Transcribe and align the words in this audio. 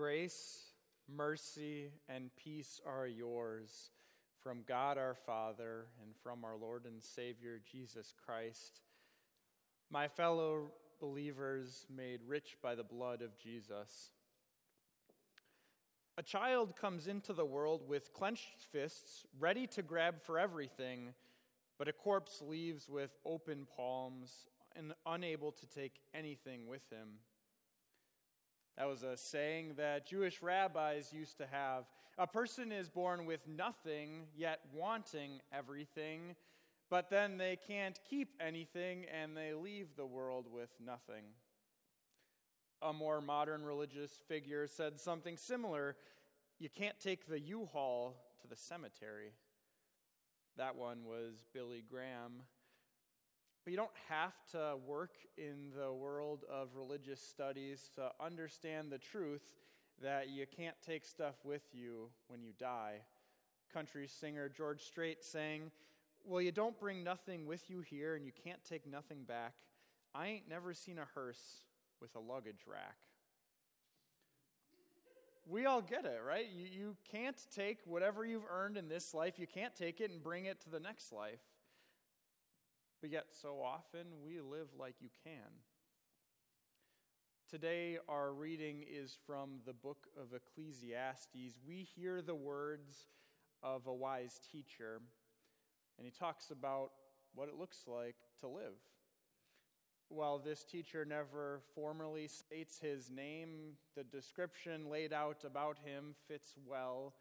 Grace, 0.00 0.72
mercy, 1.14 1.90
and 2.08 2.30
peace 2.34 2.80
are 2.86 3.06
yours 3.06 3.90
from 4.42 4.62
God 4.66 4.96
our 4.96 5.14
Father 5.14 5.88
and 6.02 6.14
from 6.22 6.42
our 6.42 6.56
Lord 6.56 6.86
and 6.86 7.02
Savior 7.02 7.60
Jesus 7.70 8.14
Christ. 8.24 8.80
My 9.90 10.08
fellow 10.08 10.72
believers 11.00 11.84
made 11.94 12.20
rich 12.26 12.56
by 12.62 12.74
the 12.74 12.82
blood 12.82 13.20
of 13.20 13.36
Jesus. 13.36 14.08
A 16.16 16.22
child 16.22 16.76
comes 16.76 17.06
into 17.06 17.34
the 17.34 17.44
world 17.44 17.86
with 17.86 18.14
clenched 18.14 18.68
fists, 18.72 19.26
ready 19.38 19.66
to 19.66 19.82
grab 19.82 20.22
for 20.22 20.38
everything, 20.38 21.12
but 21.78 21.88
a 21.88 21.92
corpse 21.92 22.40
leaves 22.40 22.88
with 22.88 23.10
open 23.26 23.66
palms 23.76 24.46
and 24.74 24.94
unable 25.04 25.52
to 25.52 25.66
take 25.66 26.00
anything 26.14 26.66
with 26.66 26.88
him. 26.90 27.18
That 28.76 28.88
was 28.88 29.02
a 29.02 29.16
saying 29.16 29.74
that 29.76 30.06
Jewish 30.06 30.42
rabbis 30.42 31.12
used 31.12 31.38
to 31.38 31.46
have. 31.46 31.84
A 32.18 32.26
person 32.26 32.72
is 32.72 32.88
born 32.88 33.26
with 33.26 33.46
nothing, 33.46 34.26
yet 34.36 34.60
wanting 34.74 35.40
everything, 35.52 36.34
but 36.90 37.10
then 37.10 37.38
they 37.38 37.56
can't 37.66 37.98
keep 38.08 38.34
anything 38.40 39.06
and 39.06 39.36
they 39.36 39.52
leave 39.52 39.96
the 39.96 40.06
world 40.06 40.46
with 40.52 40.70
nothing. 40.84 41.24
A 42.82 42.92
more 42.92 43.20
modern 43.20 43.64
religious 43.64 44.12
figure 44.26 44.66
said 44.66 44.98
something 44.98 45.36
similar 45.36 45.96
You 46.58 46.68
can't 46.68 46.98
take 47.00 47.26
the 47.26 47.40
U 47.40 47.68
Haul 47.72 48.16
to 48.42 48.48
the 48.48 48.56
cemetery. 48.56 49.32
That 50.56 50.76
one 50.76 51.04
was 51.04 51.44
Billy 51.54 51.82
Graham. 51.88 52.42
But 53.64 53.72
you 53.72 53.76
don't 53.76 53.90
have 54.08 54.32
to 54.52 54.76
work 54.86 55.12
in 55.36 55.70
the 55.76 55.92
world 55.92 56.44
of 56.50 56.68
religious 56.74 57.20
studies 57.20 57.90
to 57.94 58.10
understand 58.18 58.90
the 58.90 58.98
truth 58.98 59.42
that 60.02 60.30
you 60.30 60.46
can't 60.46 60.76
take 60.84 61.04
stuff 61.04 61.34
with 61.44 61.62
you 61.72 62.08
when 62.28 62.42
you 62.42 62.52
die. 62.58 63.00
Country 63.72 64.06
singer 64.06 64.48
George 64.48 64.82
Strait 64.82 65.22
sang, 65.22 65.70
Well, 66.24 66.40
you 66.40 66.52
don't 66.52 66.78
bring 66.80 67.04
nothing 67.04 67.46
with 67.46 67.68
you 67.68 67.82
here 67.82 68.16
and 68.16 68.24
you 68.24 68.32
can't 68.44 68.64
take 68.64 68.90
nothing 68.90 69.24
back. 69.24 69.54
I 70.14 70.28
ain't 70.28 70.48
never 70.48 70.72
seen 70.72 70.98
a 70.98 71.06
hearse 71.14 71.64
with 72.00 72.14
a 72.14 72.20
luggage 72.20 72.64
rack. 72.66 72.96
We 75.46 75.66
all 75.66 75.82
get 75.82 76.04
it, 76.04 76.20
right? 76.26 76.46
You, 76.54 76.66
you 76.66 76.96
can't 77.10 77.36
take 77.54 77.78
whatever 77.84 78.24
you've 78.24 78.44
earned 78.50 78.76
in 78.76 78.88
this 78.88 79.12
life, 79.12 79.38
you 79.38 79.46
can't 79.46 79.74
take 79.74 80.00
it 80.00 80.10
and 80.10 80.22
bring 80.22 80.46
it 80.46 80.60
to 80.62 80.70
the 80.70 80.80
next 80.80 81.12
life. 81.12 81.40
But 83.00 83.10
yet, 83.10 83.26
so 83.30 83.62
often, 83.62 84.06
we 84.22 84.40
live 84.40 84.68
like 84.78 84.96
you 85.00 85.08
can. 85.24 85.50
Today, 87.48 87.96
our 88.10 88.30
reading 88.32 88.84
is 88.86 89.16
from 89.26 89.60
the 89.64 89.72
book 89.72 90.06
of 90.20 90.34
Ecclesiastes. 90.34 91.56
We 91.66 91.88
hear 91.96 92.20
the 92.20 92.34
words 92.34 93.06
of 93.62 93.86
a 93.86 93.94
wise 93.94 94.38
teacher, 94.52 95.00
and 95.96 96.06
he 96.06 96.12
talks 96.12 96.50
about 96.50 96.90
what 97.34 97.48
it 97.48 97.54
looks 97.54 97.84
like 97.86 98.16
to 98.40 98.48
live. 98.48 98.76
While 100.10 100.38
this 100.38 100.62
teacher 100.62 101.06
never 101.06 101.62
formally 101.74 102.28
states 102.28 102.80
his 102.80 103.10
name, 103.10 103.76
the 103.96 104.04
description 104.04 104.90
laid 104.90 105.14
out 105.14 105.44
about 105.44 105.78
him 105.84 106.16
fits 106.28 106.54
well 106.66 107.14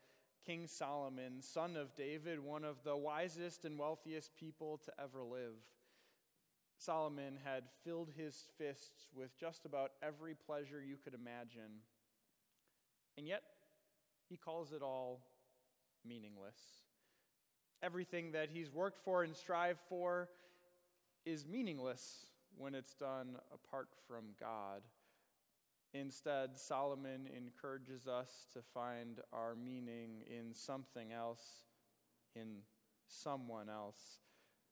King 0.49 0.65
Solomon, 0.65 1.43
son 1.43 1.77
of 1.77 1.95
David, 1.95 2.39
one 2.39 2.63
of 2.63 2.77
the 2.83 2.97
wisest 2.97 3.65
and 3.65 3.77
wealthiest 3.77 4.35
people 4.35 4.79
to 4.79 4.91
ever 4.99 5.23
live. 5.23 5.53
Solomon 6.79 7.37
had 7.43 7.65
filled 7.83 8.09
his 8.17 8.45
fists 8.57 9.09
with 9.13 9.37
just 9.39 9.63
about 9.63 9.91
every 10.01 10.33
pleasure 10.33 10.81
you 10.81 10.95
could 11.03 11.13
imagine, 11.13 11.83
and 13.15 13.27
yet 13.27 13.43
he 14.27 14.37
calls 14.37 14.71
it 14.71 14.81
all 14.81 15.21
meaningless. 16.03 16.57
Everything 17.83 18.31
that 18.31 18.49
he's 18.51 18.71
worked 18.71 18.97
for 19.05 19.21
and 19.21 19.35
strived 19.35 19.81
for 19.87 20.29
is 21.27 21.45
meaningless 21.45 22.25
when 22.57 22.73
it's 22.73 22.95
done 22.95 23.35
apart 23.53 23.89
from 24.07 24.29
God. 24.39 24.81
Instead, 25.93 26.59
Solomon 26.59 27.27
encourages 27.35 28.07
us 28.07 28.45
to 28.53 28.61
find 28.61 29.19
our 29.33 29.55
meaning 29.55 30.21
in 30.27 30.53
something 30.53 31.11
else, 31.11 31.63
in 32.35 32.57
someone 33.07 33.69
else. 33.69 34.19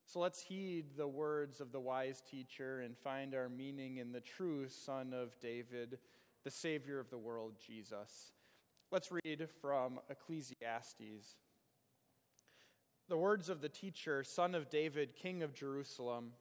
So 0.06 0.20
let's 0.20 0.42
heed 0.42 0.96
the 0.96 1.08
words 1.08 1.60
of 1.60 1.72
the 1.72 1.80
wise 1.80 2.22
teacher 2.30 2.80
and 2.80 2.96
find 2.98 3.34
our 3.34 3.50
meaning 3.50 3.98
in 3.98 4.12
the 4.12 4.22
true 4.22 4.70
Son 4.70 5.12
of 5.12 5.38
David, 5.40 5.98
the 6.44 6.52
Savior 6.52 7.00
of 7.00 7.10
the 7.10 7.18
world, 7.18 7.56
Jesus. 7.66 8.32
Let's 8.92 9.12
read 9.12 9.48
from 9.60 10.00
Ecclesiastes. 10.10 11.36
The 13.10 13.18
words 13.18 13.50
of 13.50 13.62
the 13.62 13.70
teacher, 13.70 14.24
Son 14.24 14.54
of 14.54 14.70
David, 14.70 15.16
King 15.16 15.42
of 15.42 15.54
Jerusalem. 15.54 16.34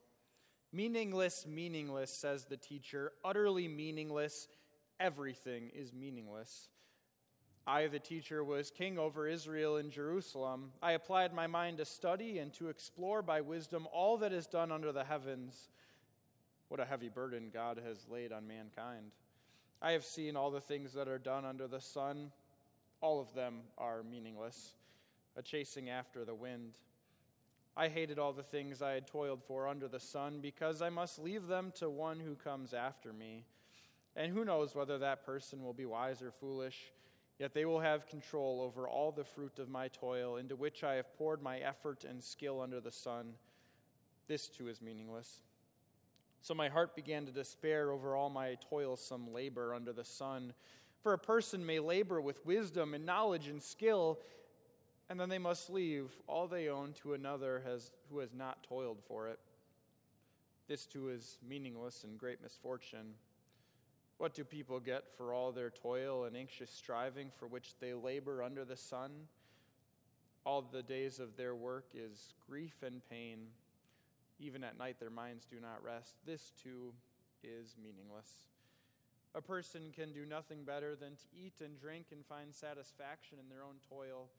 Meaningless, 0.72 1.46
meaningless, 1.46 2.12
says 2.12 2.44
the 2.44 2.56
teacher, 2.56 3.12
utterly 3.24 3.66
meaningless 3.66 4.46
everything 5.00 5.70
is 5.74 5.92
meaningless. 5.92 6.68
I, 7.66 7.88
the 7.88 7.98
teacher, 7.98 8.44
was 8.44 8.70
king 8.70 8.98
over 8.98 9.26
Israel 9.26 9.76
in 9.76 9.90
Jerusalem. 9.90 10.70
I 10.80 10.92
applied 10.92 11.34
my 11.34 11.48
mind 11.48 11.78
to 11.78 11.84
study 11.84 12.38
and 12.38 12.52
to 12.54 12.68
explore 12.68 13.22
by 13.22 13.40
wisdom 13.40 13.88
all 13.92 14.18
that 14.18 14.32
is 14.32 14.46
done 14.46 14.70
under 14.70 14.92
the 14.92 15.02
heavens. 15.02 15.68
What 16.68 16.78
a 16.78 16.84
heavy 16.84 17.08
burden 17.08 17.50
God 17.52 17.80
has 17.84 18.06
laid 18.08 18.32
on 18.32 18.46
mankind. 18.46 19.12
I 19.82 19.92
have 19.92 20.04
seen 20.04 20.36
all 20.36 20.50
the 20.50 20.60
things 20.60 20.92
that 20.94 21.08
are 21.08 21.18
done 21.18 21.44
under 21.44 21.66
the 21.66 21.80
sun. 21.80 22.30
All 23.00 23.20
of 23.20 23.34
them 23.34 23.62
are 23.76 24.02
meaningless, 24.02 24.72
a 25.36 25.42
chasing 25.42 25.90
after 25.90 26.24
the 26.24 26.34
wind. 26.34 26.74
I 27.76 27.88
hated 27.88 28.18
all 28.18 28.32
the 28.32 28.42
things 28.42 28.80
I 28.80 28.92
had 28.92 29.06
toiled 29.06 29.42
for 29.42 29.68
under 29.68 29.86
the 29.86 30.00
sun 30.00 30.38
because 30.40 30.80
I 30.80 30.88
must 30.88 31.18
leave 31.18 31.46
them 31.46 31.72
to 31.76 31.90
one 31.90 32.20
who 32.20 32.34
comes 32.34 32.72
after 32.72 33.12
me. 33.12 33.44
And 34.16 34.32
who 34.32 34.44
knows 34.44 34.74
whether 34.74 34.98
that 34.98 35.26
person 35.26 35.62
will 35.62 35.74
be 35.74 35.84
wise 35.84 36.22
or 36.22 36.30
foolish, 36.30 36.90
yet 37.38 37.52
they 37.52 37.66
will 37.66 37.80
have 37.80 38.08
control 38.08 38.62
over 38.62 38.88
all 38.88 39.12
the 39.12 39.24
fruit 39.24 39.58
of 39.58 39.68
my 39.68 39.88
toil, 39.88 40.38
into 40.38 40.56
which 40.56 40.82
I 40.82 40.94
have 40.94 41.14
poured 41.18 41.42
my 41.42 41.58
effort 41.58 42.04
and 42.08 42.24
skill 42.24 42.60
under 42.62 42.80
the 42.80 42.90
sun. 42.90 43.34
This 44.26 44.48
too 44.48 44.68
is 44.68 44.80
meaningless. 44.80 45.42
So 46.40 46.54
my 46.54 46.68
heart 46.68 46.96
began 46.96 47.26
to 47.26 47.32
despair 47.32 47.90
over 47.90 48.16
all 48.16 48.30
my 48.30 48.56
toilsome 48.70 49.32
labor 49.34 49.74
under 49.74 49.92
the 49.92 50.04
sun. 50.04 50.54
For 51.02 51.12
a 51.12 51.18
person 51.18 51.66
may 51.66 51.78
labor 51.78 52.20
with 52.20 52.44
wisdom 52.46 52.94
and 52.94 53.04
knowledge 53.04 53.48
and 53.48 53.62
skill, 53.62 54.20
and 55.10 55.20
then 55.20 55.28
they 55.28 55.38
must 55.38 55.68
leave 55.68 56.10
all 56.26 56.48
they 56.48 56.68
own 56.68 56.94
to 57.02 57.12
another 57.14 57.62
has, 57.66 57.90
who 58.10 58.20
has 58.20 58.32
not 58.32 58.62
toiled 58.62 58.98
for 59.06 59.28
it. 59.28 59.38
This 60.68 60.86
too 60.86 61.10
is 61.10 61.38
meaningless 61.46 62.02
and 62.02 62.18
great 62.18 62.42
misfortune. 62.42 63.14
What 64.18 64.32
do 64.32 64.44
people 64.44 64.80
get 64.80 65.04
for 65.16 65.34
all 65.34 65.52
their 65.52 65.70
toil 65.70 66.24
and 66.24 66.36
anxious 66.36 66.70
striving 66.70 67.30
for 67.30 67.46
which 67.46 67.74
they 67.80 67.92
labor 67.92 68.42
under 68.42 68.64
the 68.64 68.76
sun? 68.76 69.10
All 70.44 70.62
the 70.62 70.82
days 70.82 71.18
of 71.18 71.36
their 71.36 71.54
work 71.54 71.90
is 71.92 72.34
grief 72.48 72.82
and 72.82 73.02
pain. 73.10 73.48
Even 74.38 74.64
at 74.64 74.78
night, 74.78 74.98
their 74.98 75.10
minds 75.10 75.44
do 75.44 75.56
not 75.60 75.82
rest. 75.84 76.14
This 76.24 76.52
too 76.62 76.94
is 77.42 77.76
meaningless. 77.76 78.46
A 79.34 79.42
person 79.42 79.92
can 79.92 80.12
do 80.12 80.24
nothing 80.24 80.64
better 80.64 80.96
than 80.96 81.16
to 81.16 81.28
eat 81.36 81.60
and 81.60 81.76
drink 81.78 82.06
and 82.10 82.24
find 82.24 82.54
satisfaction 82.54 83.36
in 83.36 83.50
their 83.50 83.62
own 83.62 83.76
toil. 83.84 84.32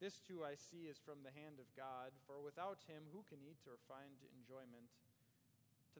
This 0.00 0.16
too 0.16 0.40
I 0.40 0.56
see 0.56 0.88
is 0.88 0.96
from 0.96 1.20
the 1.20 1.36
hand 1.36 1.60
of 1.60 1.68
God, 1.76 2.16
for 2.24 2.40
without 2.40 2.80
him, 2.88 3.04
who 3.12 3.20
can 3.28 3.44
eat 3.44 3.60
or 3.68 3.76
find 3.84 4.16
enjoyment? 4.32 4.88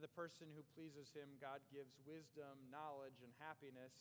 To 0.01 0.09
the 0.09 0.17
person 0.17 0.49
who 0.57 0.65
pleases 0.73 1.13
him, 1.13 1.29
God 1.45 1.61
gives 1.69 2.01
wisdom, 2.09 2.57
knowledge, 2.73 3.21
and 3.21 3.37
happiness. 3.37 3.93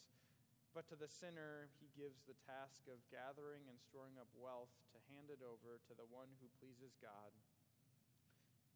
But 0.71 0.87
to 0.87 0.95
the 0.95 1.11
sinner, 1.11 1.67
he 1.83 1.91
gives 1.91 2.23
the 2.23 2.39
task 2.47 2.87
of 2.87 3.03
gathering 3.11 3.67
and 3.67 3.75
storing 3.83 4.15
up 4.15 4.31
wealth 4.31 4.71
to 4.95 5.07
hand 5.11 5.27
it 5.27 5.43
over 5.43 5.75
to 5.75 5.93
the 5.99 6.07
one 6.07 6.31
who 6.39 6.47
pleases 6.63 6.95
God. 7.03 7.35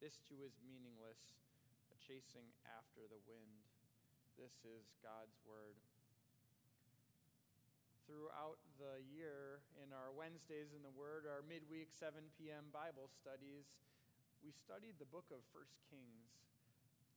This 0.04 0.20
too 0.28 0.36
is 0.44 0.60
meaningless, 0.68 1.40
a 1.88 1.96
chasing 1.96 2.44
after 2.76 3.08
the 3.08 3.24
wind. 3.24 3.56
This 4.36 4.60
is 4.68 4.84
God's 5.00 5.40
word. 5.48 5.80
Throughout 8.04 8.60
the 8.76 9.00
year, 9.00 9.64
in 9.80 9.96
our 9.96 10.12
Wednesdays 10.12 10.76
in 10.76 10.84
the 10.84 10.92
Word, 10.92 11.24
our 11.24 11.40
midweek 11.40 11.88
7 11.88 12.20
p.m. 12.36 12.68
Bible 12.68 13.08
studies, 13.08 13.64
we 14.44 14.52
studied 14.52 15.00
the 15.00 15.08
book 15.08 15.32
of 15.32 15.40
First 15.56 15.80
Kings. 15.88 16.44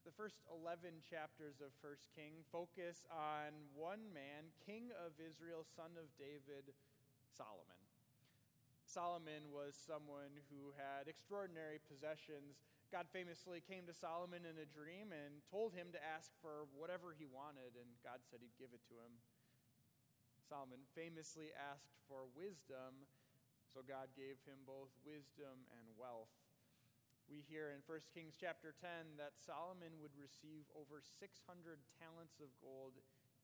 The 0.08 0.16
first 0.16 0.40
11 0.48 1.04
chapters 1.04 1.60
of 1.60 1.76
First 1.84 2.08
King 2.16 2.40
focus 2.48 3.04
on 3.12 3.52
one 3.76 4.08
man, 4.16 4.56
king 4.64 4.88
of 5.04 5.12
Israel, 5.20 5.68
son 5.68 6.00
of 6.00 6.08
David, 6.16 6.72
Solomon. 7.36 7.84
Solomon 8.88 9.52
was 9.52 9.76
someone 9.76 10.32
who 10.48 10.72
had 10.80 11.12
extraordinary 11.12 11.84
possessions. 11.92 12.64
God 12.88 13.12
famously 13.12 13.60
came 13.60 13.84
to 13.84 13.92
Solomon 13.92 14.48
in 14.48 14.56
a 14.56 14.72
dream 14.72 15.12
and 15.12 15.44
told 15.52 15.76
him 15.76 15.92
to 15.92 16.00
ask 16.00 16.32
for 16.40 16.72
whatever 16.72 17.12
he 17.12 17.28
wanted, 17.28 17.76
and 17.76 17.92
God 18.00 18.24
said 18.24 18.40
he'd 18.40 18.56
give 18.56 18.72
it 18.72 18.88
to 18.88 18.96
him. 19.04 19.12
Solomon 20.40 20.88
famously 20.96 21.52
asked 21.52 22.00
for 22.08 22.32
wisdom, 22.32 23.04
so 23.76 23.84
God 23.84 24.08
gave 24.16 24.40
him 24.48 24.64
both 24.64 24.96
wisdom 25.04 25.68
and 25.76 26.00
wealth. 26.00 26.32
We 27.28 27.44
hear 27.44 27.76
in 27.76 27.84
1 27.84 28.16
Kings 28.16 28.40
chapter 28.40 28.72
10 28.80 29.20
that 29.20 29.36
Solomon 29.36 30.00
would 30.00 30.16
receive 30.16 30.64
over 30.72 31.04
600 31.04 31.28
talents 32.00 32.40
of 32.40 32.48
gold 32.64 32.96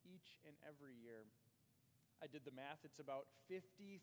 each 0.07 0.39
and 0.47 0.55
every 0.63 0.95
year. 0.95 1.27
I 2.23 2.31
did 2.31 2.47
the 2.47 2.55
math, 2.55 2.87
it's 2.87 3.03
about 3.03 3.27
50,000 3.51 3.99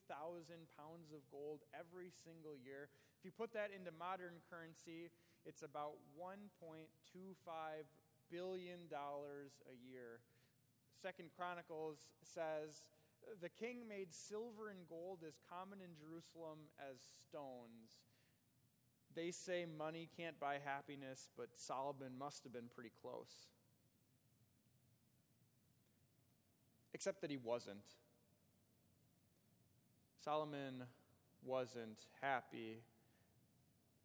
pounds 0.76 1.08
of 1.16 1.24
gold 1.32 1.64
every 1.72 2.12
single 2.12 2.60
year. 2.60 2.92
If 3.16 3.24
you 3.24 3.32
put 3.32 3.56
that 3.56 3.72
into 3.72 3.88
modern 3.96 4.44
currency, 4.52 5.08
it's 5.48 5.64
about 5.64 5.96
$1.25 6.12 6.84
billion 8.28 8.80
a 8.84 9.76
year. 9.80 10.20
Second 10.92 11.32
Chronicles 11.32 12.12
says, 12.20 12.84
The 13.40 13.48
king 13.48 13.88
made 13.88 14.12
silver 14.12 14.68
and 14.68 14.84
gold 14.84 15.24
as 15.24 15.40
common 15.48 15.80
in 15.80 15.96
Jerusalem 15.96 16.68
as 16.76 17.00
stones. 17.00 17.96
They 19.14 19.30
say 19.30 19.66
money 19.66 20.08
can't 20.16 20.38
buy 20.38 20.58
happiness, 20.64 21.30
but 21.36 21.48
Solomon 21.54 22.12
must 22.18 22.44
have 22.44 22.52
been 22.52 22.68
pretty 22.74 22.92
close. 23.02 23.48
Except 26.92 27.20
that 27.20 27.30
he 27.30 27.36
wasn't. 27.36 27.96
Solomon 30.22 30.84
wasn't 31.44 32.06
happy. 32.20 32.82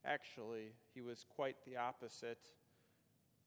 Actually, 0.04 0.74
he 0.94 1.02
was 1.02 1.25
quite 1.36 1.57
the 1.66 1.78
opposite. 1.78 2.40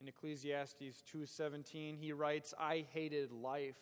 In 0.00 0.08
Ecclesiastes 0.08 1.02
2:17, 1.02 1.96
he 1.96 2.12
writes, 2.12 2.54
"I 2.58 2.82
hated 2.82 3.32
life." 3.32 3.78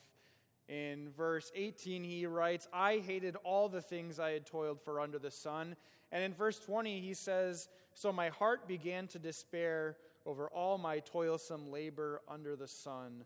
In 0.68 1.10
verse 1.16 1.52
18, 1.54 2.02
he 2.02 2.26
writes, 2.26 2.66
I 2.72 2.98
hated 2.98 3.36
all 3.44 3.68
the 3.68 3.80
things 3.80 4.18
I 4.18 4.30
had 4.30 4.46
toiled 4.46 4.80
for 4.80 5.00
under 5.00 5.18
the 5.18 5.30
sun. 5.30 5.76
And 6.10 6.24
in 6.24 6.34
verse 6.34 6.58
20, 6.58 7.00
he 7.00 7.14
says, 7.14 7.68
So 7.94 8.12
my 8.12 8.30
heart 8.30 8.66
began 8.66 9.06
to 9.08 9.18
despair 9.18 9.96
over 10.24 10.48
all 10.48 10.76
my 10.76 10.98
toilsome 10.98 11.70
labor 11.70 12.20
under 12.28 12.56
the 12.56 12.66
sun. 12.66 13.24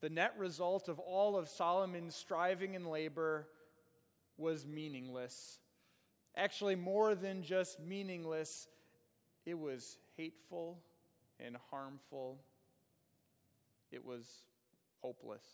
The 0.00 0.08
net 0.08 0.34
result 0.38 0.88
of 0.88 1.00
all 1.00 1.36
of 1.36 1.48
Solomon's 1.48 2.14
striving 2.14 2.76
and 2.76 2.86
labor 2.86 3.48
was 4.36 4.64
meaningless. 4.66 5.58
Actually, 6.36 6.76
more 6.76 7.14
than 7.14 7.42
just 7.42 7.80
meaningless, 7.80 8.68
it 9.46 9.58
was 9.58 9.98
hateful 10.16 10.78
and 11.40 11.56
harmful. 11.70 12.38
It 13.90 14.04
was 14.04 14.26
hopeless. 15.00 15.44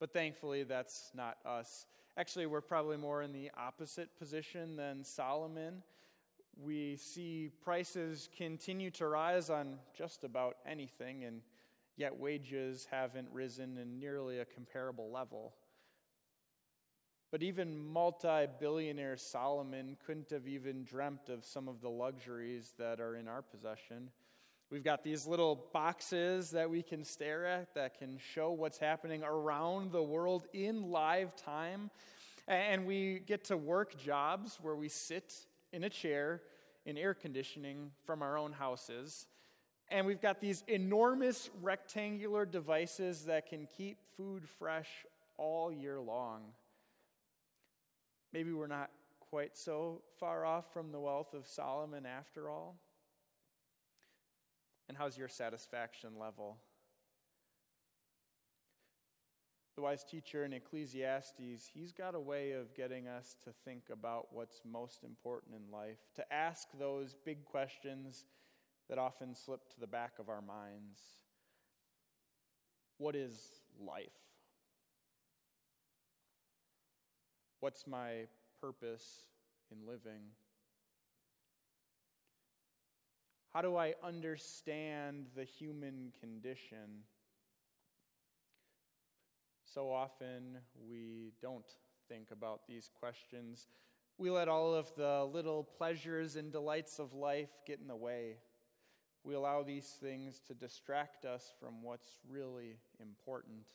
But 0.00 0.12
thankfully, 0.12 0.62
that's 0.62 1.10
not 1.14 1.38
us. 1.44 1.86
Actually, 2.16 2.46
we're 2.46 2.60
probably 2.60 2.96
more 2.96 3.22
in 3.22 3.32
the 3.32 3.50
opposite 3.56 4.16
position 4.18 4.76
than 4.76 5.04
Solomon. 5.04 5.82
We 6.60 6.96
see 6.96 7.50
prices 7.62 8.28
continue 8.36 8.90
to 8.92 9.06
rise 9.06 9.50
on 9.50 9.78
just 9.96 10.24
about 10.24 10.56
anything, 10.66 11.24
and 11.24 11.42
yet 11.96 12.16
wages 12.16 12.86
haven't 12.90 13.28
risen 13.32 13.78
in 13.78 13.98
nearly 13.98 14.38
a 14.38 14.44
comparable 14.44 15.10
level. 15.10 15.54
But 17.30 17.42
even 17.42 17.78
multi 17.78 18.46
billionaire 18.58 19.16
Solomon 19.16 19.96
couldn't 20.06 20.30
have 20.30 20.48
even 20.48 20.84
dreamt 20.84 21.28
of 21.28 21.44
some 21.44 21.68
of 21.68 21.80
the 21.80 21.90
luxuries 21.90 22.72
that 22.78 23.00
are 23.00 23.16
in 23.16 23.28
our 23.28 23.42
possession. 23.42 24.10
We've 24.70 24.84
got 24.84 25.02
these 25.02 25.26
little 25.26 25.64
boxes 25.72 26.50
that 26.50 26.68
we 26.68 26.82
can 26.82 27.02
stare 27.02 27.46
at 27.46 27.74
that 27.74 27.98
can 27.98 28.18
show 28.34 28.50
what's 28.50 28.76
happening 28.76 29.22
around 29.24 29.92
the 29.92 30.02
world 30.02 30.46
in 30.52 30.90
live 30.90 31.34
time. 31.36 31.90
And 32.46 32.86
we 32.86 33.20
get 33.20 33.44
to 33.44 33.56
work 33.56 33.98
jobs 33.98 34.58
where 34.60 34.76
we 34.76 34.90
sit 34.90 35.34
in 35.72 35.84
a 35.84 35.90
chair 35.90 36.42
in 36.84 36.98
air 36.98 37.14
conditioning 37.14 37.92
from 38.04 38.20
our 38.20 38.36
own 38.36 38.52
houses. 38.52 39.26
And 39.90 40.06
we've 40.06 40.20
got 40.20 40.38
these 40.38 40.62
enormous 40.68 41.48
rectangular 41.62 42.44
devices 42.44 43.24
that 43.24 43.48
can 43.48 43.66
keep 43.66 43.96
food 44.18 44.46
fresh 44.58 44.88
all 45.38 45.72
year 45.72 45.98
long. 45.98 46.42
Maybe 48.34 48.52
we're 48.52 48.66
not 48.66 48.90
quite 49.30 49.56
so 49.56 50.02
far 50.20 50.44
off 50.44 50.74
from 50.74 50.92
the 50.92 51.00
wealth 51.00 51.32
of 51.32 51.46
Solomon 51.46 52.04
after 52.04 52.50
all. 52.50 52.76
And 54.88 54.96
how's 54.96 55.18
your 55.18 55.28
satisfaction 55.28 56.10
level? 56.18 56.58
The 59.76 59.82
wise 59.82 60.02
teacher 60.02 60.44
in 60.44 60.52
Ecclesiastes, 60.52 61.70
he's 61.72 61.92
got 61.92 62.14
a 62.16 62.20
way 62.20 62.52
of 62.52 62.74
getting 62.74 63.06
us 63.06 63.36
to 63.44 63.52
think 63.64 63.84
about 63.92 64.28
what's 64.32 64.62
most 64.68 65.04
important 65.04 65.54
in 65.54 65.70
life, 65.70 65.98
to 66.16 66.32
ask 66.32 66.66
those 66.76 67.14
big 67.24 67.44
questions 67.44 68.24
that 68.88 68.98
often 68.98 69.34
slip 69.34 69.68
to 69.70 69.78
the 69.78 69.86
back 69.86 70.14
of 70.18 70.28
our 70.28 70.40
minds. 70.42 70.98
What 72.96 73.14
is 73.14 73.60
life? 73.78 74.08
What's 77.60 77.86
my 77.86 78.26
purpose 78.60 79.26
in 79.70 79.86
living? 79.86 80.22
How 83.52 83.62
do 83.62 83.76
I 83.76 83.94
understand 84.02 85.26
the 85.34 85.44
human 85.44 86.12
condition? 86.20 87.04
So 89.64 89.90
often 89.90 90.58
we 90.88 91.32
don't 91.40 91.64
think 92.08 92.30
about 92.30 92.66
these 92.66 92.90
questions. 93.00 93.68
We 94.16 94.30
let 94.30 94.48
all 94.48 94.74
of 94.74 94.92
the 94.96 95.24
little 95.24 95.62
pleasures 95.62 96.36
and 96.36 96.50
delights 96.50 96.98
of 96.98 97.14
life 97.14 97.50
get 97.66 97.80
in 97.80 97.86
the 97.86 97.96
way. 97.96 98.36
We 99.24 99.34
allow 99.34 99.62
these 99.62 99.86
things 100.00 100.40
to 100.48 100.54
distract 100.54 101.24
us 101.24 101.52
from 101.60 101.82
what's 101.82 102.08
really 102.28 102.78
important. 103.00 103.66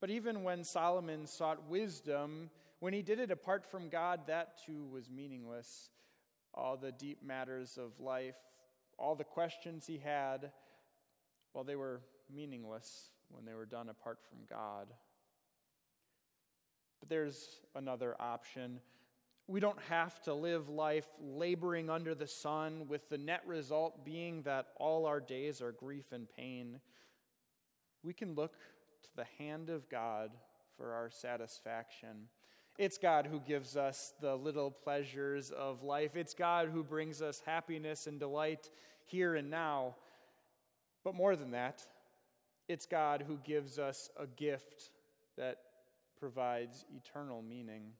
But 0.00 0.10
even 0.10 0.42
when 0.42 0.64
Solomon 0.64 1.26
sought 1.26 1.68
wisdom, 1.68 2.50
when 2.80 2.92
he 2.92 3.02
did 3.02 3.18
it 3.18 3.30
apart 3.30 3.64
from 3.64 3.88
God, 3.88 4.26
that 4.26 4.64
too 4.64 4.84
was 4.92 5.10
meaningless. 5.10 5.90
All 6.54 6.76
the 6.76 6.92
deep 6.92 7.22
matters 7.22 7.78
of 7.78 8.00
life, 8.00 8.36
all 8.98 9.14
the 9.14 9.24
questions 9.24 9.86
he 9.86 9.98
had, 9.98 10.50
well, 11.54 11.64
they 11.64 11.76
were 11.76 12.00
meaningless 12.34 13.10
when 13.30 13.44
they 13.44 13.54
were 13.54 13.66
done 13.66 13.88
apart 13.88 14.18
from 14.28 14.38
God. 14.48 14.88
But 17.00 17.08
there's 17.08 17.60
another 17.74 18.16
option. 18.18 18.80
We 19.46 19.60
don't 19.60 19.80
have 19.88 20.20
to 20.22 20.34
live 20.34 20.68
life 20.68 21.06
laboring 21.20 21.88
under 21.88 22.14
the 22.14 22.26
sun, 22.26 22.86
with 22.88 23.08
the 23.08 23.18
net 23.18 23.42
result 23.46 24.04
being 24.04 24.42
that 24.42 24.66
all 24.76 25.06
our 25.06 25.20
days 25.20 25.62
are 25.62 25.72
grief 25.72 26.12
and 26.12 26.28
pain. 26.36 26.80
We 28.02 28.12
can 28.12 28.34
look 28.34 28.54
to 29.02 29.08
the 29.16 29.26
hand 29.38 29.70
of 29.70 29.88
God 29.88 30.32
for 30.76 30.92
our 30.92 31.10
satisfaction. 31.10 32.28
It's 32.78 32.96
God 32.96 33.26
who 33.26 33.40
gives 33.40 33.76
us 33.76 34.14
the 34.20 34.36
little 34.36 34.70
pleasures 34.70 35.50
of 35.50 35.82
life. 35.82 36.14
It's 36.14 36.32
God 36.32 36.68
who 36.72 36.84
brings 36.84 37.20
us 37.20 37.42
happiness 37.44 38.06
and 38.06 38.20
delight 38.20 38.70
here 39.04 39.34
and 39.34 39.50
now. 39.50 39.96
But 41.02 41.16
more 41.16 41.34
than 41.34 41.50
that, 41.50 41.84
it's 42.68 42.86
God 42.86 43.24
who 43.26 43.38
gives 43.42 43.80
us 43.80 44.10
a 44.16 44.28
gift 44.28 44.90
that 45.36 45.58
provides 46.20 46.84
eternal 46.96 47.42
meaning. 47.42 47.94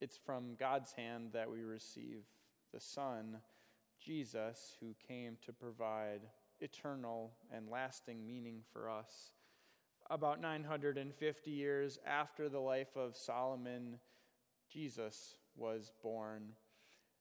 It's 0.00 0.16
from 0.16 0.54
God's 0.58 0.92
hand 0.92 1.32
that 1.34 1.50
we 1.50 1.62
receive 1.62 2.22
the 2.72 2.80
Son, 2.80 3.40
Jesus, 4.02 4.76
who 4.80 4.94
came 5.06 5.36
to 5.44 5.52
provide 5.52 6.22
eternal 6.60 7.32
and 7.54 7.68
lasting 7.68 8.26
meaning 8.26 8.62
for 8.72 8.88
us 8.88 9.32
about 10.10 10.40
950 10.40 11.50
years 11.50 11.98
after 12.04 12.48
the 12.48 12.58
life 12.58 12.96
of 12.96 13.16
Solomon, 13.16 13.98
Jesus 14.68 15.36
was 15.56 15.92
born. 16.02 16.50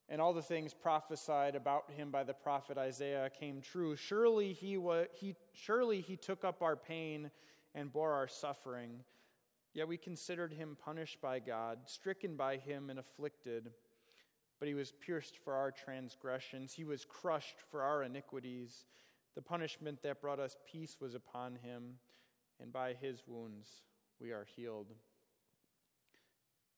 And 0.10 0.20
all 0.20 0.34
the 0.34 0.42
things 0.42 0.74
prophesied 0.74 1.56
about 1.56 1.92
him 1.96 2.10
by 2.10 2.24
the 2.24 2.34
prophet 2.34 2.80
Isaiah 2.80 3.30
came 3.30 3.62
true. 3.62 3.96
Surely 3.96 4.54
he, 4.54 4.76
wa- 4.76 5.06
he, 5.14 5.36
surely 5.54 6.02
he 6.02 6.18
took 6.18 6.44
up 6.44 6.64
our 6.64 6.76
pain 6.76 7.30
and 7.76 7.94
bore 7.94 8.14
our 8.14 8.28
suffering. 8.28 9.04
Yet 9.76 9.88
we 9.88 9.98
considered 9.98 10.52
him 10.52 10.76
punished 10.84 11.22
by 11.22 11.38
God, 11.38 11.78
stricken 11.86 12.36
by 12.36 12.58
him, 12.58 12.90
and 12.90 12.98
afflicted. 12.98 13.70
But 14.58 14.68
he 14.68 14.74
was 14.74 14.92
pierced 14.92 15.38
for 15.38 15.54
our 15.54 15.70
transgressions, 15.70 16.74
he 16.74 16.86
was 16.86 17.06
crushed 17.06 17.58
for 17.70 17.84
our 17.84 18.02
iniquities. 18.02 18.86
The 19.36 19.44
punishment 19.44 20.02
that 20.02 20.22
brought 20.22 20.40
us 20.40 20.58
peace 20.70 20.98
was 21.00 21.14
upon 21.14 21.56
him 21.58 22.00
and 22.62 22.72
by 22.72 22.94
his 22.94 23.24
wounds 23.28 23.68
we 24.20 24.32
are 24.32 24.46
healed. 24.56 24.94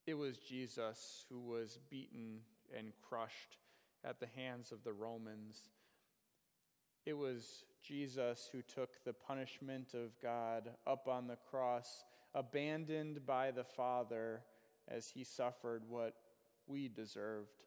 It 0.08 0.16
was 0.16 0.38
Jesus 0.38 1.26
who 1.30 1.40
was 1.40 1.80
beaten 1.90 2.40
and 2.76 2.94
crushed 3.08 3.58
at 4.04 4.20
the 4.20 4.28
hands 4.36 4.72
of 4.72 4.84
the 4.84 4.94
Romans. 4.94 5.70
It 7.06 7.14
was 7.14 7.66
Jesus 7.84 8.50
who 8.52 8.62
took 8.62 9.04
the 9.04 9.14
punishment 9.14 9.94
of 9.94 10.20
God 10.22 10.70
up 10.86 11.08
on 11.08 11.28
the 11.28 11.38
cross, 11.50 12.04
abandoned 12.34 13.26
by 13.26 13.52
the 13.52 13.64
Father 13.64 14.42
as 14.88 15.10
he 15.10 15.24
suffered 15.24 15.84
what 15.88 16.16
we 16.68 16.88
deserved. 16.88 17.64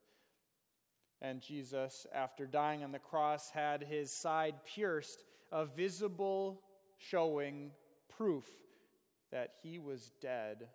And 1.21 1.41
Jesus, 1.41 2.07
after 2.13 2.47
dying 2.47 2.85
on 2.85 2.93
the 2.93 2.99
cross, 2.99 3.51
had 3.51 3.83
his 3.83 4.11
side 4.11 4.57
pierced, 4.65 5.25
a 5.51 5.65
visible 5.65 6.61
showing 6.99 7.71
proof 8.17 8.45
that 9.33 9.55
he 9.63 9.79
was 9.79 10.13
dead. 10.21 10.69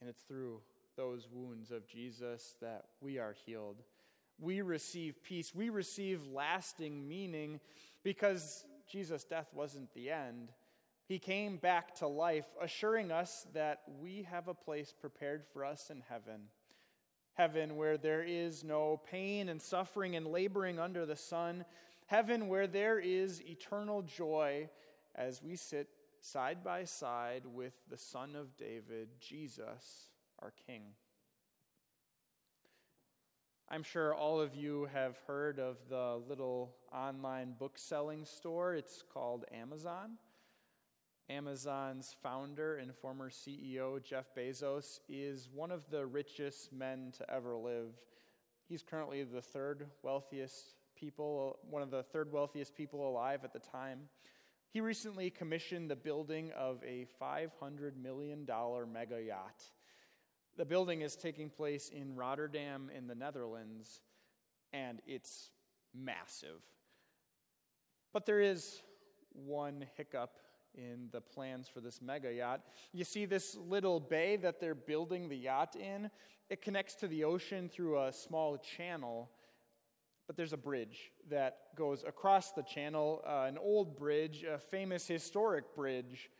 And 0.00 0.08
it's 0.08 0.22
through 0.22 0.60
those 0.96 1.28
wounds 1.32 1.70
of 1.70 1.86
Jesus 1.86 2.56
that 2.60 2.84
we 3.00 3.18
are 3.18 3.34
healed. 3.46 3.82
We 4.40 4.62
receive 4.62 5.22
peace. 5.22 5.54
We 5.54 5.70
receive 5.70 6.26
lasting 6.32 7.08
meaning 7.08 7.60
because 8.02 8.64
Jesus' 8.90 9.24
death 9.24 9.48
wasn't 9.54 9.92
the 9.94 10.10
end. 10.10 10.50
He 11.06 11.18
came 11.18 11.56
back 11.56 11.96
to 11.96 12.06
life, 12.06 12.46
assuring 12.60 13.10
us 13.10 13.46
that 13.54 13.82
we 14.00 14.26
have 14.30 14.48
a 14.48 14.54
place 14.54 14.94
prepared 14.98 15.44
for 15.52 15.64
us 15.64 15.90
in 15.90 16.02
heaven. 16.08 16.48
Heaven 17.34 17.76
where 17.76 17.96
there 17.96 18.22
is 18.22 18.62
no 18.62 19.00
pain 19.10 19.48
and 19.48 19.60
suffering 19.60 20.16
and 20.16 20.26
laboring 20.26 20.78
under 20.78 21.06
the 21.06 21.16
sun. 21.16 21.64
Heaven 22.06 22.48
where 22.48 22.66
there 22.66 22.98
is 22.98 23.42
eternal 23.42 24.02
joy 24.02 24.68
as 25.14 25.42
we 25.42 25.56
sit 25.56 25.88
side 26.20 26.62
by 26.64 26.84
side 26.84 27.42
with 27.46 27.74
the 27.90 27.98
Son 27.98 28.36
of 28.36 28.56
David, 28.56 29.08
Jesus, 29.20 30.10
our 30.40 30.52
King. 30.66 30.82
I'm 33.68 33.82
sure 33.82 34.14
all 34.14 34.40
of 34.40 34.54
you 34.54 34.88
have 34.92 35.16
heard 35.26 35.58
of 35.58 35.78
the 35.88 36.20
little 36.28 36.74
online 36.92 37.54
book 37.58 37.78
selling 37.78 38.24
store. 38.24 38.74
It's 38.74 39.02
called 39.12 39.44
Amazon. 39.52 40.18
Amazon's 41.30 42.14
founder 42.22 42.76
and 42.76 42.94
former 42.94 43.30
CEO, 43.30 44.02
Jeff 44.02 44.26
Bezos, 44.36 45.00
is 45.08 45.48
one 45.54 45.70
of 45.70 45.88
the 45.90 46.04
richest 46.04 46.72
men 46.72 47.12
to 47.16 47.30
ever 47.30 47.56
live. 47.56 47.94
He's 48.68 48.82
currently 48.82 49.22
the 49.24 49.40
third 49.40 49.86
wealthiest 50.02 50.74
people, 50.94 51.58
one 51.68 51.82
of 51.82 51.90
the 51.90 52.02
third 52.02 52.30
wealthiest 52.30 52.76
people 52.76 53.08
alive 53.08 53.40
at 53.44 53.52
the 53.52 53.58
time. 53.58 54.00
He 54.72 54.80
recently 54.80 55.28
commissioned 55.28 55.90
the 55.90 55.96
building 55.96 56.50
of 56.58 56.82
a 56.82 57.06
$500 57.20 57.96
million 58.02 58.48
mega 58.90 59.22
yacht. 59.22 59.64
The 60.56 60.64
building 60.64 61.02
is 61.02 61.14
taking 61.14 61.50
place 61.50 61.90
in 61.90 62.16
Rotterdam 62.16 62.90
in 62.96 63.06
the 63.06 63.14
Netherlands, 63.14 64.00
and 64.72 65.02
it's 65.06 65.50
massive. 65.94 66.62
But 68.14 68.24
there 68.24 68.40
is 68.40 68.80
one 69.34 69.84
hiccup 69.98 70.38
in 70.74 71.08
the 71.10 71.20
plans 71.20 71.68
for 71.68 71.82
this 71.82 72.00
mega 72.00 72.32
yacht. 72.32 72.62
You 72.94 73.04
see 73.04 73.26
this 73.26 73.54
little 73.54 74.00
bay 74.00 74.36
that 74.36 74.58
they're 74.58 74.74
building 74.74 75.28
the 75.28 75.36
yacht 75.36 75.76
in? 75.76 76.10
It 76.48 76.62
connects 76.62 76.94
to 76.96 77.08
the 77.08 77.24
ocean 77.24 77.68
through 77.68 78.02
a 78.02 78.10
small 78.10 78.56
channel, 78.56 79.30
but 80.26 80.36
there's 80.36 80.52
a 80.52 80.58
bridge 80.58 81.12
that 81.30 81.58
goes 81.76 82.04
across 82.06 82.52
the 82.52 82.62
channel, 82.62 83.22
uh, 83.26 83.44
an 83.48 83.58
old 83.58 83.96
bridge, 83.96 84.44
a 84.44 84.58
famous 84.58 85.06
historic 85.06 85.74
bridge. 85.74 86.30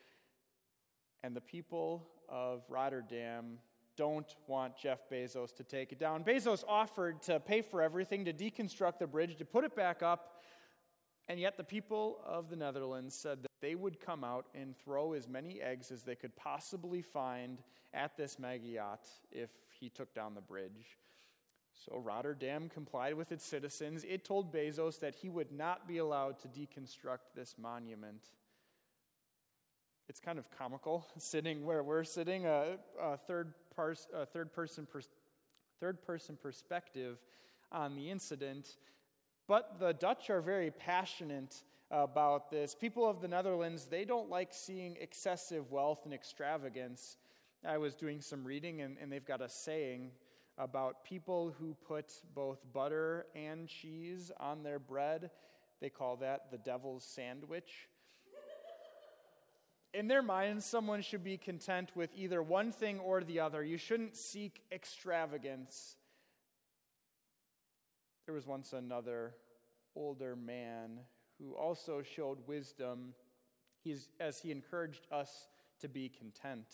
And 1.22 1.36
the 1.36 1.40
people 1.40 2.08
of 2.28 2.62
Rotterdam 2.68 3.58
don't 3.96 4.34
want 4.46 4.76
Jeff 4.76 5.08
Bezos 5.10 5.54
to 5.56 5.64
take 5.64 5.92
it 5.92 5.98
down. 5.98 6.24
Bezos 6.24 6.64
offered 6.66 7.22
to 7.22 7.38
pay 7.38 7.62
for 7.62 7.82
everything, 7.82 8.24
to 8.24 8.32
deconstruct 8.32 8.98
the 8.98 9.06
bridge, 9.06 9.36
to 9.36 9.44
put 9.44 9.64
it 9.64 9.76
back 9.76 10.02
up, 10.02 10.42
and 11.28 11.38
yet 11.38 11.56
the 11.56 11.64
people 11.64 12.18
of 12.26 12.50
the 12.50 12.56
Netherlands 12.56 13.14
said 13.14 13.42
that 13.42 13.50
they 13.60 13.74
would 13.74 14.00
come 14.00 14.24
out 14.24 14.46
and 14.54 14.76
throw 14.76 15.12
as 15.12 15.28
many 15.28 15.60
eggs 15.60 15.90
as 15.92 16.02
they 16.02 16.16
could 16.16 16.34
possibly 16.36 17.02
find 17.02 17.62
at 17.94 18.16
this 18.16 18.36
yacht 18.40 19.06
if 19.30 19.50
he 19.78 19.88
took 19.88 20.14
down 20.14 20.34
the 20.34 20.40
bridge. 20.40 20.98
So 21.74 21.98
Rotterdam 21.98 22.68
complied 22.72 23.14
with 23.14 23.32
its 23.32 23.44
citizens. 23.44 24.04
It 24.08 24.24
told 24.24 24.52
Bezos 24.52 25.00
that 25.00 25.16
he 25.16 25.28
would 25.28 25.50
not 25.50 25.88
be 25.88 25.98
allowed 25.98 26.38
to 26.40 26.48
deconstruct 26.48 27.34
this 27.34 27.56
monument. 27.58 28.22
It's 30.08 30.20
kind 30.20 30.38
of 30.38 30.50
comical 30.50 31.06
sitting 31.18 31.64
where 31.64 31.82
we're 31.82 32.04
sitting, 32.04 32.46
a, 32.46 32.76
a 33.00 33.16
third, 33.16 33.54
pers- 33.74 34.08
a 34.14 34.26
third, 34.26 34.52
person 34.52 34.86
pers- 34.86 35.08
third 35.80 36.02
person 36.02 36.36
perspective 36.40 37.18
on 37.72 37.96
the 37.96 38.10
incident. 38.10 38.76
But 39.48 39.80
the 39.80 39.92
Dutch 39.92 40.30
are 40.30 40.40
very 40.40 40.70
passionate 40.70 41.62
about 41.90 42.50
this. 42.50 42.74
People 42.74 43.08
of 43.08 43.20
the 43.20 43.28
Netherlands, 43.28 43.86
they 43.86 44.04
don't 44.04 44.30
like 44.30 44.52
seeing 44.52 44.96
excessive 45.00 45.70
wealth 45.70 46.00
and 46.04 46.14
extravagance. 46.14 47.16
I 47.66 47.78
was 47.78 47.94
doing 47.94 48.20
some 48.20 48.44
reading, 48.44 48.80
and, 48.80 48.96
and 49.00 49.10
they've 49.10 49.24
got 49.24 49.40
a 49.40 49.48
saying 49.48 50.10
about 50.58 51.04
people 51.04 51.54
who 51.58 51.74
put 51.86 52.12
both 52.34 52.58
butter 52.72 53.26
and 53.34 53.68
cheese 53.68 54.30
on 54.38 54.62
their 54.62 54.78
bread. 54.78 55.30
They 55.80 55.90
call 55.90 56.16
that 56.16 56.50
the 56.50 56.58
devil's 56.58 57.04
sandwich. 57.04 57.88
In 59.94 60.08
their 60.08 60.22
minds, 60.22 60.64
someone 60.64 61.02
should 61.02 61.22
be 61.22 61.36
content 61.36 61.90
with 61.94 62.10
either 62.16 62.42
one 62.42 62.72
thing 62.72 62.98
or 63.00 63.22
the 63.22 63.40
other. 63.40 63.62
You 63.62 63.76
shouldn't 63.76 64.16
seek 64.16 64.62
extravagance. 64.72 65.96
There 68.26 68.34
was 68.34 68.46
once 68.46 68.72
another 68.72 69.34
older 69.94 70.34
man 70.34 71.00
who 71.38 71.54
also 71.54 72.02
showed 72.02 72.38
wisdom 72.46 73.14
as 74.20 74.38
he 74.40 74.50
encouraged 74.50 75.06
us 75.10 75.48
to 75.80 75.88
be 75.88 76.08
content. 76.08 76.66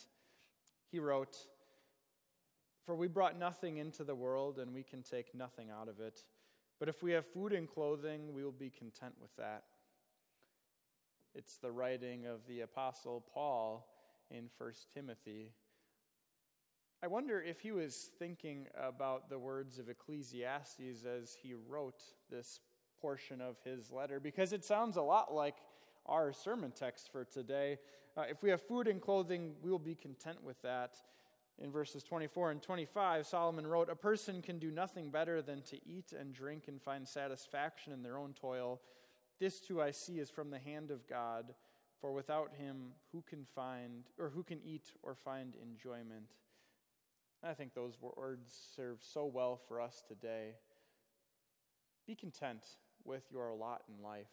He 0.92 0.98
wrote, 0.98 1.36
For 2.88 2.96
we 2.96 3.06
brought 3.06 3.38
nothing 3.38 3.76
into 3.76 4.02
the 4.02 4.14
world, 4.14 4.58
and 4.58 4.72
we 4.72 4.82
can 4.82 5.02
take 5.02 5.34
nothing 5.34 5.68
out 5.68 5.88
of 5.88 6.00
it. 6.00 6.24
But 6.80 6.88
if 6.88 7.02
we 7.02 7.12
have 7.12 7.26
food 7.26 7.52
and 7.52 7.68
clothing, 7.68 8.32
we 8.32 8.42
will 8.42 8.50
be 8.50 8.70
content 8.70 9.12
with 9.20 9.28
that. 9.36 9.64
It's 11.34 11.58
the 11.58 11.70
writing 11.70 12.24
of 12.24 12.46
the 12.48 12.62
Apostle 12.62 13.26
Paul 13.34 13.86
in 14.30 14.48
1 14.56 14.72
Timothy. 14.94 15.52
I 17.02 17.08
wonder 17.08 17.42
if 17.42 17.60
he 17.60 17.72
was 17.72 18.08
thinking 18.18 18.68
about 18.74 19.28
the 19.28 19.38
words 19.38 19.78
of 19.78 19.90
Ecclesiastes 19.90 21.04
as 21.04 21.36
he 21.42 21.52
wrote 21.68 22.00
this 22.30 22.60
portion 23.02 23.42
of 23.42 23.56
his 23.66 23.92
letter 23.92 24.18
because 24.18 24.54
it 24.54 24.64
sounds 24.64 24.96
a 24.96 25.02
lot 25.02 25.34
like 25.34 25.56
our 26.06 26.32
sermon 26.32 26.72
text 26.74 27.12
for 27.12 27.26
today. 27.26 27.76
Uh, 28.16 28.22
if 28.30 28.42
we 28.42 28.48
have 28.48 28.62
food 28.62 28.88
and 28.88 29.02
clothing, 29.02 29.52
we 29.62 29.70
will 29.70 29.78
be 29.78 29.94
content 29.94 30.42
with 30.42 30.62
that. 30.62 30.94
In 31.60 31.72
verses 31.72 32.04
24 32.04 32.52
and 32.52 32.62
25, 32.62 33.26
Solomon 33.26 33.66
wrote, 33.66 33.90
A 33.90 33.96
person 33.96 34.42
can 34.42 34.58
do 34.58 34.70
nothing 34.70 35.10
better 35.10 35.42
than 35.42 35.62
to 35.62 35.76
eat 35.84 36.12
and 36.12 36.32
drink 36.32 36.64
and 36.68 36.80
find 36.80 37.06
satisfaction 37.06 37.92
in 37.92 38.02
their 38.02 38.16
own 38.16 38.32
toil. 38.32 38.80
This 39.40 39.60
too 39.60 39.82
I 39.82 39.90
see 39.90 40.20
is 40.20 40.30
from 40.30 40.50
the 40.50 40.58
hand 40.58 40.92
of 40.92 41.08
God, 41.08 41.54
for 42.00 42.12
without 42.12 42.52
him, 42.56 42.92
who 43.12 43.22
can 43.22 43.44
find, 43.44 44.04
or 44.18 44.28
who 44.28 44.44
can 44.44 44.60
eat 44.64 44.92
or 45.02 45.16
find 45.16 45.54
enjoyment? 45.60 46.30
I 47.42 47.54
think 47.54 47.74
those 47.74 47.94
words 48.00 48.52
serve 48.76 48.98
so 49.00 49.26
well 49.26 49.60
for 49.68 49.80
us 49.80 50.04
today. 50.06 50.54
Be 52.06 52.14
content 52.14 52.64
with 53.04 53.24
your 53.32 53.52
lot 53.54 53.82
in 53.88 54.02
life. 54.02 54.26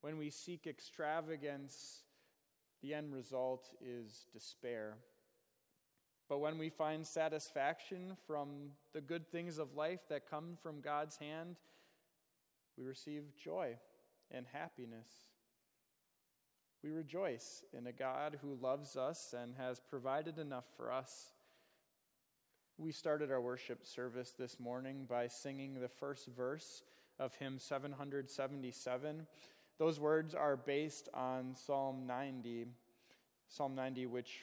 When 0.00 0.18
we 0.18 0.30
seek 0.30 0.66
extravagance, 0.66 2.02
the 2.82 2.94
end 2.94 3.12
result 3.12 3.70
is 3.80 4.26
despair. 4.32 4.96
But 6.32 6.40
when 6.40 6.56
we 6.56 6.70
find 6.70 7.06
satisfaction 7.06 8.16
from 8.26 8.70
the 8.94 9.02
good 9.02 9.30
things 9.30 9.58
of 9.58 9.74
life 9.74 10.00
that 10.08 10.30
come 10.30 10.56
from 10.62 10.80
God's 10.80 11.18
hand, 11.18 11.56
we 12.78 12.84
receive 12.84 13.24
joy 13.36 13.76
and 14.30 14.46
happiness. 14.50 15.08
We 16.82 16.88
rejoice 16.88 17.62
in 17.76 17.86
a 17.86 17.92
God 17.92 18.38
who 18.40 18.54
loves 18.54 18.96
us 18.96 19.34
and 19.38 19.56
has 19.58 19.78
provided 19.78 20.38
enough 20.38 20.64
for 20.74 20.90
us 20.90 21.32
we 22.78 22.92
started 22.92 23.30
our 23.30 23.40
worship 23.40 23.84
service 23.84 24.32
this 24.38 24.58
morning 24.58 25.04
by 25.06 25.28
singing 25.28 25.74
the 25.74 25.88
first 25.88 26.26
verse 26.28 26.82
of 27.18 27.34
hymn 27.34 27.58
777. 27.58 29.26
Those 29.78 30.00
words 30.00 30.34
are 30.34 30.56
based 30.56 31.10
on 31.12 31.54
Psalm 31.54 32.06
90, 32.06 32.68
Psalm 33.46 33.74
90, 33.74 34.06
which 34.06 34.40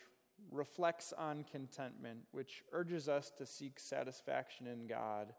reflects 0.51 1.13
on 1.17 1.45
contentment, 1.51 2.19
which 2.31 2.63
urges 2.71 3.07
us 3.07 3.31
to 3.37 3.45
seek 3.45 3.79
satisfaction 3.79 4.67
in 4.67 4.87
God. 4.87 5.33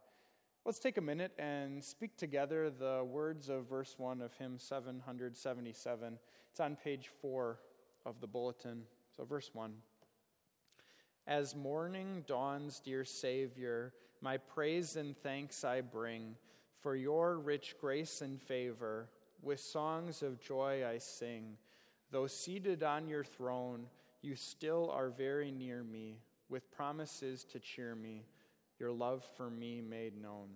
Let's 0.65 0.79
take 0.79 0.99
a 0.99 1.03
minute 1.03 1.33
and 1.39 1.83
speak 1.83 2.17
together 2.17 2.71
the 2.71 3.05
words 3.05 3.49
of 3.49 3.69
verse 3.69 3.95
1 3.97 4.21
of 4.21 4.35
hymn 4.35 4.59
777. 4.59 6.19
It's 6.51 6.61
on 6.61 6.77
page 6.77 7.11
4 7.21 7.59
of 8.05 8.21
the 8.21 8.27
bulletin. 8.27 8.83
So, 9.17 9.25
verse 9.25 9.51
1. 9.53 9.73
As 11.27 11.55
morning 11.55 12.25
dawns, 12.27 12.81
dear 12.85 13.05
Savior, 13.05 13.95
my 14.21 14.37
praise 14.37 14.97
and 14.97 15.17
thanks 15.17 15.65
I 15.65 15.81
bring, 15.81 16.35
For 16.81 16.95
your 16.95 17.39
rich 17.39 17.77
grace 17.81 18.21
and 18.21 18.41
favor, 18.41 19.09
with 19.43 19.61
songs 19.61 20.23
of 20.23 20.41
joy 20.41 20.85
I 20.87 20.99
sing. 20.99 21.57
Though 22.11 22.27
seated 22.27 22.83
on 22.83 23.09
your 23.09 23.25
throne, 23.25 23.87
you 24.23 24.37
still 24.37 24.91
are 24.91 25.11
very 25.11 25.51
near 25.51 25.83
me, 25.83 26.19
with 26.49 26.71
promises 26.71 27.45
to 27.45 27.59
cheer 27.59 27.95
me, 27.95 28.25
your 28.79 28.91
love 28.91 29.25
for 29.37 29.51
me 29.51 29.81
made 29.81 30.21
known. 30.21 30.49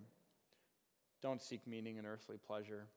Don't 1.21 1.41
seek 1.41 1.65
meaning 1.65 1.97
in 1.97 2.05
earthly 2.05 2.37
pleasure. 2.37 2.87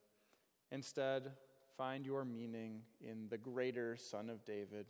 Instead, 0.71 1.33
find 1.77 2.05
your 2.05 2.25
meaning 2.25 2.83
in 3.01 3.29
the 3.31 3.39
greater 3.39 3.97
Son 3.97 4.29
of 4.29 4.45
David. 4.45 4.87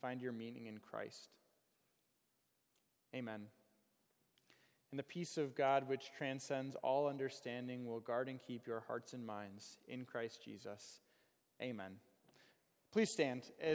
Find 0.00 0.22
your 0.22 0.32
meaning 0.32 0.66
in 0.66 0.78
Christ. 0.78 1.30
Amen. 3.14 3.42
And 4.90 4.98
the 4.98 5.04
peace 5.04 5.38
of 5.38 5.54
God, 5.54 5.88
which 5.88 6.12
transcends 6.16 6.76
all 6.82 7.08
understanding, 7.08 7.86
will 7.86 8.00
guard 8.00 8.28
and 8.28 8.38
keep 8.38 8.66
your 8.66 8.80
hearts 8.80 9.14
and 9.14 9.26
minds 9.26 9.78
in 9.88 10.04
Christ 10.04 10.42
Jesus. 10.44 11.00
Amen. 11.62 11.92
Please 12.92 13.10
stand. 13.10 13.44